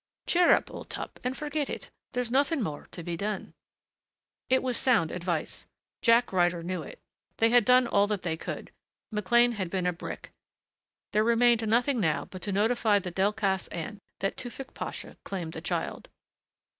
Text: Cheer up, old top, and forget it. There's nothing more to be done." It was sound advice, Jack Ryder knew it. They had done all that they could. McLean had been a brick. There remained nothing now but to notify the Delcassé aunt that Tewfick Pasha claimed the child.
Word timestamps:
Cheer 0.25 0.51
up, 0.53 0.71
old 0.71 0.89
top, 0.89 1.19
and 1.23 1.37
forget 1.37 1.69
it. 1.69 1.91
There's 2.13 2.31
nothing 2.31 2.63
more 2.63 2.87
to 2.89 3.03
be 3.03 3.15
done." 3.15 3.53
It 4.49 4.63
was 4.63 4.75
sound 4.75 5.11
advice, 5.11 5.67
Jack 6.01 6.33
Ryder 6.33 6.63
knew 6.63 6.81
it. 6.81 6.97
They 7.37 7.51
had 7.51 7.65
done 7.65 7.85
all 7.85 8.07
that 8.07 8.23
they 8.23 8.35
could. 8.35 8.71
McLean 9.11 9.51
had 9.51 9.69
been 9.69 9.85
a 9.85 9.93
brick. 9.93 10.31
There 11.11 11.23
remained 11.23 11.67
nothing 11.67 11.99
now 11.99 12.25
but 12.25 12.41
to 12.41 12.51
notify 12.51 12.97
the 12.97 13.11
Delcassé 13.11 13.67
aunt 13.71 14.01
that 14.21 14.37
Tewfick 14.37 14.73
Pasha 14.73 15.17
claimed 15.23 15.53
the 15.53 15.61
child. 15.61 16.09